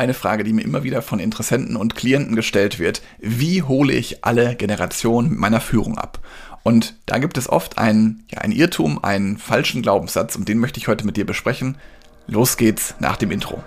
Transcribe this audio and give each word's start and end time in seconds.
eine 0.00 0.14
Frage, 0.14 0.44
die 0.44 0.52
mir 0.52 0.62
immer 0.62 0.82
wieder 0.82 1.02
von 1.02 1.20
Interessenten 1.20 1.76
und 1.76 1.94
Klienten 1.94 2.34
gestellt 2.34 2.78
wird. 2.78 3.02
Wie 3.18 3.62
hole 3.62 3.92
ich 3.92 4.24
alle 4.24 4.56
Generationen 4.56 5.36
meiner 5.36 5.60
Führung 5.60 5.98
ab? 5.98 6.18
Und 6.62 6.96
da 7.06 7.18
gibt 7.18 7.38
es 7.38 7.48
oft 7.48 7.78
einen, 7.78 8.24
ja, 8.28 8.38
einen 8.38 8.52
Irrtum, 8.52 9.02
einen 9.04 9.38
falschen 9.38 9.82
Glaubenssatz 9.82 10.36
und 10.36 10.48
den 10.48 10.58
möchte 10.58 10.78
ich 10.78 10.88
heute 10.88 11.06
mit 11.06 11.16
dir 11.16 11.26
besprechen. 11.26 11.76
Los 12.26 12.56
geht's 12.56 12.94
nach 12.98 13.16
dem 13.16 13.30
Intro. 13.30 13.62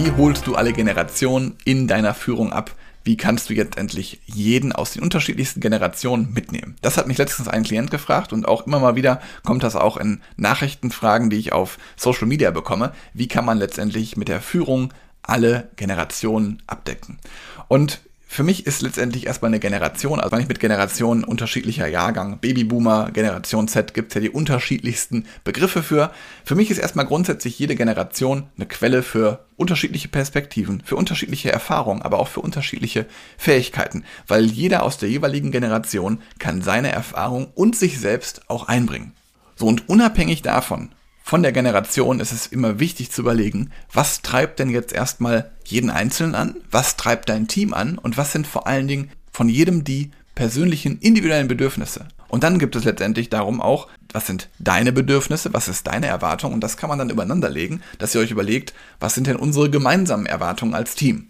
Wie 0.00 0.12
holst 0.12 0.46
du 0.46 0.54
alle 0.54 0.72
Generationen 0.72 1.56
in 1.64 1.88
deiner 1.88 2.14
Führung 2.14 2.52
ab? 2.52 2.70
Wie 3.02 3.16
kannst 3.16 3.50
du 3.50 3.54
jetzt 3.54 3.76
endlich 3.76 4.20
jeden 4.26 4.70
aus 4.70 4.92
den 4.92 5.02
unterschiedlichsten 5.02 5.58
Generationen 5.58 6.32
mitnehmen? 6.32 6.76
Das 6.82 6.96
hat 6.96 7.08
mich 7.08 7.18
letztens 7.18 7.48
ein 7.48 7.64
Klient 7.64 7.90
gefragt 7.90 8.32
und 8.32 8.46
auch 8.46 8.64
immer 8.64 8.78
mal 8.78 8.94
wieder 8.94 9.20
kommt 9.44 9.64
das 9.64 9.74
auch 9.74 9.96
in 9.96 10.20
Nachrichtenfragen, 10.36 11.30
die 11.30 11.38
ich 11.38 11.52
auf 11.52 11.78
Social 11.96 12.28
Media 12.28 12.52
bekomme. 12.52 12.92
Wie 13.12 13.26
kann 13.26 13.44
man 13.44 13.58
letztendlich 13.58 14.16
mit 14.16 14.28
der 14.28 14.40
Führung 14.40 14.94
alle 15.22 15.68
Generationen 15.74 16.62
abdecken? 16.68 17.18
Und 17.66 18.00
für 18.30 18.44
mich 18.44 18.66
ist 18.66 18.82
letztendlich 18.82 19.26
erstmal 19.26 19.48
eine 19.48 19.58
Generation, 19.58 20.20
also 20.20 20.30
wenn 20.30 20.42
ich 20.42 20.48
mit 20.48 20.60
Generationen 20.60 21.24
unterschiedlicher 21.24 21.88
Jahrgang, 21.88 22.38
Babyboomer, 22.38 23.10
Generation 23.10 23.68
Z, 23.68 23.94
gibt 23.94 24.10
es 24.10 24.16
ja 24.16 24.20
die 24.20 24.30
unterschiedlichsten 24.30 25.24
Begriffe 25.44 25.82
für. 25.82 26.12
Für 26.44 26.54
mich 26.54 26.70
ist 26.70 26.76
erstmal 26.76 27.06
grundsätzlich 27.06 27.58
jede 27.58 27.74
Generation 27.74 28.44
eine 28.56 28.66
Quelle 28.66 29.02
für 29.02 29.46
unterschiedliche 29.56 30.08
Perspektiven, 30.08 30.82
für 30.84 30.96
unterschiedliche 30.96 31.50
Erfahrungen, 31.50 32.02
aber 32.02 32.18
auch 32.18 32.28
für 32.28 32.40
unterschiedliche 32.40 33.06
Fähigkeiten, 33.38 34.04
weil 34.26 34.44
jeder 34.44 34.82
aus 34.82 34.98
der 34.98 35.08
jeweiligen 35.08 35.50
Generation 35.50 36.20
kann 36.38 36.60
seine 36.60 36.92
Erfahrung 36.92 37.48
und 37.54 37.76
sich 37.76 37.98
selbst 37.98 38.42
auch 38.48 38.68
einbringen. 38.68 39.14
So 39.56 39.66
und 39.66 39.88
unabhängig 39.88 40.42
davon, 40.42 40.90
von 41.28 41.42
der 41.42 41.52
Generation 41.52 42.20
ist 42.20 42.32
es 42.32 42.46
immer 42.46 42.80
wichtig 42.80 43.12
zu 43.12 43.20
überlegen, 43.20 43.70
was 43.92 44.22
treibt 44.22 44.58
denn 44.58 44.70
jetzt 44.70 44.94
erstmal 44.94 45.50
jeden 45.62 45.90
Einzelnen 45.90 46.34
an, 46.34 46.56
was 46.70 46.96
treibt 46.96 47.28
dein 47.28 47.46
Team 47.46 47.74
an 47.74 47.98
und 47.98 48.16
was 48.16 48.32
sind 48.32 48.46
vor 48.46 48.66
allen 48.66 48.88
Dingen 48.88 49.10
von 49.30 49.50
jedem 49.50 49.84
die 49.84 50.10
persönlichen 50.34 50.98
individuellen 51.00 51.46
Bedürfnisse. 51.46 52.08
Und 52.28 52.44
dann 52.44 52.58
gibt 52.58 52.76
es 52.76 52.84
letztendlich 52.84 53.28
darum 53.28 53.60
auch, 53.60 53.88
was 54.10 54.26
sind 54.26 54.48
deine 54.58 54.90
Bedürfnisse, 54.90 55.52
was 55.52 55.68
ist 55.68 55.86
deine 55.86 56.06
Erwartung 56.06 56.54
und 56.54 56.62
das 56.62 56.78
kann 56.78 56.88
man 56.88 56.98
dann 56.98 57.10
übereinander 57.10 57.50
legen, 57.50 57.82
dass 57.98 58.14
ihr 58.14 58.22
euch 58.22 58.30
überlegt, 58.30 58.72
was 58.98 59.14
sind 59.14 59.26
denn 59.26 59.36
unsere 59.36 59.68
gemeinsamen 59.68 60.24
Erwartungen 60.24 60.74
als 60.74 60.94
Team. 60.94 61.28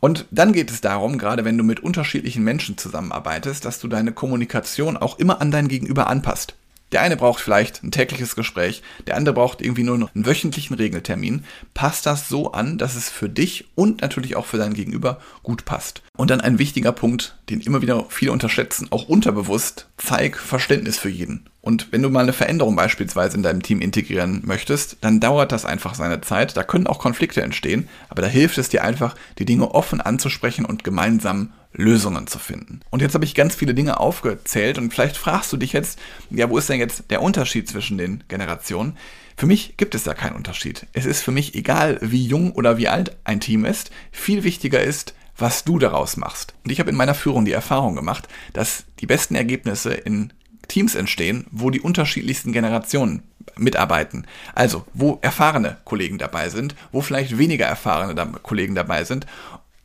Und 0.00 0.26
dann 0.32 0.54
geht 0.54 0.72
es 0.72 0.80
darum, 0.80 1.18
gerade 1.18 1.44
wenn 1.44 1.56
du 1.56 1.62
mit 1.62 1.78
unterschiedlichen 1.78 2.42
Menschen 2.42 2.78
zusammenarbeitest, 2.78 3.64
dass 3.64 3.78
du 3.78 3.86
deine 3.86 4.10
Kommunikation 4.10 4.96
auch 4.96 5.20
immer 5.20 5.40
an 5.40 5.52
dein 5.52 5.68
Gegenüber 5.68 6.08
anpasst. 6.08 6.56
Der 6.92 7.02
eine 7.02 7.16
braucht 7.16 7.40
vielleicht 7.40 7.82
ein 7.82 7.90
tägliches 7.90 8.36
Gespräch, 8.36 8.82
der 9.06 9.16
andere 9.16 9.34
braucht 9.34 9.60
irgendwie 9.60 9.82
nur 9.82 9.96
einen 9.96 10.26
wöchentlichen 10.26 10.76
Regeltermin. 10.76 11.44
Passt 11.74 12.06
das 12.06 12.28
so 12.28 12.52
an, 12.52 12.78
dass 12.78 12.94
es 12.94 13.10
für 13.10 13.28
dich 13.28 13.68
und 13.74 14.02
natürlich 14.02 14.36
auch 14.36 14.46
für 14.46 14.56
dein 14.56 14.74
Gegenüber 14.74 15.18
gut 15.42 15.64
passt. 15.64 16.02
Und 16.16 16.30
dann 16.30 16.40
ein 16.40 16.60
wichtiger 16.60 16.92
Punkt, 16.92 17.36
den 17.50 17.60
immer 17.60 17.82
wieder 17.82 18.06
viele 18.08 18.32
unterschätzen, 18.32 18.86
auch 18.90 19.08
unterbewusst, 19.08 19.88
zeig 19.96 20.38
Verständnis 20.38 20.98
für 20.98 21.08
jeden. 21.08 21.46
Und 21.60 21.88
wenn 21.90 22.02
du 22.02 22.10
mal 22.10 22.20
eine 22.20 22.32
Veränderung 22.32 22.76
beispielsweise 22.76 23.36
in 23.36 23.42
deinem 23.42 23.64
Team 23.64 23.80
integrieren 23.80 24.42
möchtest, 24.44 24.98
dann 25.00 25.18
dauert 25.18 25.50
das 25.50 25.64
einfach 25.64 25.96
seine 25.96 26.20
Zeit. 26.20 26.56
Da 26.56 26.62
können 26.62 26.86
auch 26.86 27.00
Konflikte 27.00 27.42
entstehen, 27.42 27.88
aber 28.08 28.22
da 28.22 28.28
hilft 28.28 28.58
es 28.58 28.68
dir 28.68 28.84
einfach, 28.84 29.16
die 29.40 29.44
Dinge 29.44 29.74
offen 29.74 30.00
anzusprechen 30.00 30.64
und 30.64 30.84
gemeinsam 30.84 31.52
Lösungen 31.76 32.26
zu 32.26 32.38
finden. 32.38 32.80
Und 32.90 33.02
jetzt 33.02 33.14
habe 33.14 33.24
ich 33.24 33.34
ganz 33.34 33.54
viele 33.54 33.74
Dinge 33.74 34.00
aufgezählt 34.00 34.78
und 34.78 34.92
vielleicht 34.92 35.16
fragst 35.16 35.52
du 35.52 35.56
dich 35.56 35.72
jetzt, 35.72 35.98
ja, 36.30 36.50
wo 36.50 36.58
ist 36.58 36.68
denn 36.68 36.80
jetzt 36.80 37.04
der 37.10 37.22
Unterschied 37.22 37.68
zwischen 37.68 37.98
den 37.98 38.24
Generationen? 38.28 38.96
Für 39.36 39.46
mich 39.46 39.76
gibt 39.76 39.94
es 39.94 40.04
da 40.04 40.14
keinen 40.14 40.36
Unterschied. 40.36 40.86
Es 40.94 41.04
ist 41.04 41.22
für 41.22 41.30
mich 41.30 41.54
egal, 41.54 41.98
wie 42.00 42.24
jung 42.24 42.52
oder 42.52 42.78
wie 42.78 42.88
alt 42.88 43.16
ein 43.24 43.40
Team 43.40 43.66
ist. 43.66 43.90
Viel 44.10 44.44
wichtiger 44.44 44.82
ist, 44.82 45.14
was 45.36 45.64
du 45.64 45.78
daraus 45.78 46.16
machst. 46.16 46.54
Und 46.64 46.72
ich 46.72 46.80
habe 46.80 46.90
in 46.90 46.96
meiner 46.96 47.14
Führung 47.14 47.44
die 47.44 47.52
Erfahrung 47.52 47.94
gemacht, 47.94 48.28
dass 48.54 48.84
die 49.00 49.06
besten 49.06 49.34
Ergebnisse 49.34 49.92
in 49.92 50.32
Teams 50.68 50.94
entstehen, 50.94 51.46
wo 51.50 51.68
die 51.68 51.80
unterschiedlichsten 51.80 52.52
Generationen 52.52 53.22
mitarbeiten. 53.56 54.26
Also, 54.54 54.84
wo 54.94 55.18
erfahrene 55.20 55.76
Kollegen 55.84 56.18
dabei 56.18 56.48
sind, 56.48 56.74
wo 56.90 57.02
vielleicht 57.02 57.36
weniger 57.38 57.66
erfahrene 57.66 58.14
Kollegen 58.42 58.74
dabei 58.74 59.04
sind 59.04 59.26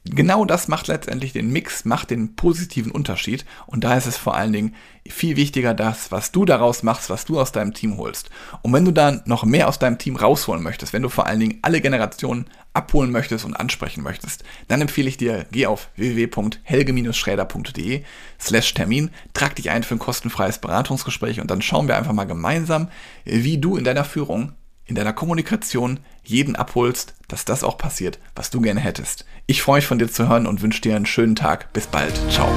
genau 0.05 0.45
das 0.45 0.67
macht 0.67 0.87
letztendlich 0.87 1.33
den 1.33 1.51
Mix, 1.51 1.85
macht 1.85 2.09
den 2.09 2.35
positiven 2.35 2.91
Unterschied. 2.91 3.45
Und 3.67 3.83
da 3.83 3.95
ist 3.95 4.07
es 4.07 4.17
vor 4.17 4.35
allen 4.35 4.53
Dingen 4.53 4.75
viel 5.07 5.35
wichtiger, 5.35 5.73
das, 5.73 6.11
was 6.11 6.31
du 6.31 6.45
daraus 6.45 6.83
machst, 6.83 7.09
was 7.09 7.25
du 7.25 7.39
aus 7.39 7.51
deinem 7.51 7.73
Team 7.73 7.97
holst. 7.97 8.29
Und 8.61 8.73
wenn 8.73 8.85
du 8.85 8.91
dann 8.91 9.21
noch 9.25 9.43
mehr 9.43 9.67
aus 9.67 9.79
deinem 9.79 9.97
Team 9.97 10.15
rausholen 10.15 10.63
möchtest, 10.63 10.93
wenn 10.93 11.01
du 11.01 11.09
vor 11.09 11.27
allen 11.27 11.39
Dingen 11.39 11.59
alle 11.61 11.81
Generationen 11.81 12.45
abholen 12.73 13.11
möchtest 13.11 13.45
und 13.45 13.55
ansprechen 13.55 14.03
möchtest, 14.03 14.43
dann 14.67 14.81
empfehle 14.81 15.09
ich 15.09 15.17
dir, 15.17 15.45
geh 15.51 15.65
auf 15.65 15.89
www.helge-schräder.de 15.95 18.03
slash 18.39 18.73
Termin, 18.73 19.09
trag 19.33 19.55
dich 19.55 19.69
ein 19.69 19.83
für 19.83 19.95
ein 19.95 19.99
kostenfreies 19.99 20.59
Beratungsgespräch 20.59 21.41
und 21.41 21.51
dann 21.51 21.61
schauen 21.61 21.87
wir 21.87 21.97
einfach 21.97 22.13
mal 22.13 22.25
gemeinsam, 22.25 22.89
wie 23.25 23.57
du 23.57 23.75
in 23.75 23.83
deiner 23.83 24.05
Führung 24.05 24.53
in 24.91 24.95
deiner 24.95 25.13
Kommunikation 25.13 26.01
jeden 26.21 26.57
abholst, 26.57 27.15
dass 27.29 27.45
das 27.45 27.63
auch 27.63 27.77
passiert, 27.77 28.19
was 28.35 28.49
du 28.49 28.59
gerne 28.59 28.81
hättest. 28.81 29.25
Ich 29.47 29.61
freue 29.61 29.77
mich 29.77 29.87
von 29.87 29.99
dir 29.99 30.11
zu 30.11 30.27
hören 30.27 30.45
und 30.45 30.61
wünsche 30.61 30.81
dir 30.81 30.97
einen 30.97 31.05
schönen 31.05 31.37
Tag. 31.37 31.71
Bis 31.71 31.87
bald. 31.87 32.13
Ciao. 32.29 32.49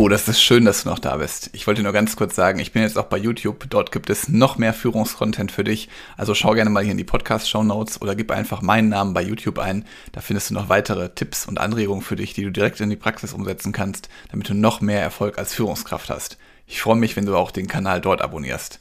Oh, 0.00 0.08
das 0.08 0.28
ist 0.28 0.40
schön, 0.40 0.64
dass 0.64 0.84
du 0.84 0.88
noch 0.88 0.98
da 0.98 1.18
bist. 1.18 1.50
Ich 1.52 1.66
wollte 1.66 1.82
nur 1.82 1.92
ganz 1.92 2.16
kurz 2.16 2.34
sagen, 2.34 2.58
ich 2.58 2.72
bin 2.72 2.80
jetzt 2.80 2.96
auch 2.96 3.04
bei 3.04 3.18
YouTube. 3.18 3.66
Dort 3.68 3.92
gibt 3.92 4.08
es 4.08 4.30
noch 4.30 4.56
mehr 4.56 4.72
Führungskontent 4.72 5.52
für 5.52 5.62
dich. 5.62 5.90
Also 6.16 6.34
schau 6.34 6.54
gerne 6.54 6.70
mal 6.70 6.82
hier 6.82 6.92
in 6.92 6.96
die 6.96 7.04
Podcast-Show 7.04 7.62
Notes 7.62 8.00
oder 8.00 8.14
gib 8.14 8.30
einfach 8.30 8.62
meinen 8.62 8.88
Namen 8.88 9.12
bei 9.12 9.20
YouTube 9.20 9.58
ein. 9.58 9.84
Da 10.12 10.22
findest 10.22 10.48
du 10.48 10.54
noch 10.54 10.70
weitere 10.70 11.10
Tipps 11.10 11.44
und 11.44 11.60
Anregungen 11.60 12.00
für 12.00 12.16
dich, 12.16 12.32
die 12.32 12.44
du 12.44 12.50
direkt 12.50 12.80
in 12.80 12.88
die 12.88 12.96
Praxis 12.96 13.34
umsetzen 13.34 13.72
kannst, 13.72 14.08
damit 14.30 14.48
du 14.48 14.54
noch 14.54 14.80
mehr 14.80 15.02
Erfolg 15.02 15.36
als 15.36 15.52
Führungskraft 15.52 16.08
hast. 16.08 16.38
Ich 16.66 16.80
freue 16.80 16.96
mich, 16.96 17.14
wenn 17.16 17.26
du 17.26 17.36
auch 17.36 17.50
den 17.50 17.66
Kanal 17.66 18.00
dort 18.00 18.22
abonnierst. 18.22 18.80